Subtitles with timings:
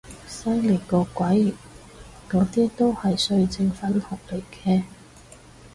[0.27, 1.53] 犀利個鬼，
[2.27, 4.81] 嗰啲都係歲靜粉紅嚟嘅